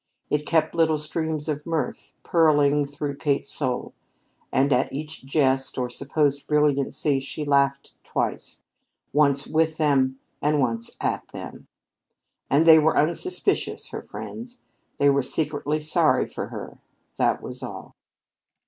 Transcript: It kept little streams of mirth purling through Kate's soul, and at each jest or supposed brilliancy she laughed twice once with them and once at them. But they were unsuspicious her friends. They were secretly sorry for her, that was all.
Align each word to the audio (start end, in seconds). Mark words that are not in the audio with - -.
It 0.31 0.47
kept 0.47 0.73
little 0.73 0.97
streams 0.97 1.47
of 1.47 1.63
mirth 1.67 2.15
purling 2.23 2.87
through 2.87 3.17
Kate's 3.17 3.51
soul, 3.53 3.93
and 4.51 4.73
at 4.73 4.91
each 4.91 5.23
jest 5.27 5.77
or 5.77 5.91
supposed 5.91 6.47
brilliancy 6.47 7.19
she 7.19 7.45
laughed 7.45 7.93
twice 8.03 8.63
once 9.13 9.45
with 9.45 9.77
them 9.77 10.17
and 10.41 10.59
once 10.59 10.97
at 10.99 11.27
them. 11.27 11.67
But 12.49 12.65
they 12.65 12.79
were 12.79 12.97
unsuspicious 12.97 13.89
her 13.89 14.01
friends. 14.01 14.59
They 14.97 15.11
were 15.11 15.21
secretly 15.21 15.79
sorry 15.79 16.27
for 16.27 16.47
her, 16.47 16.79
that 17.17 17.43
was 17.43 17.61
all. 17.61 17.93